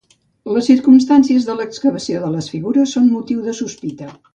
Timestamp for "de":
1.51-1.57, 2.25-2.33, 3.49-3.61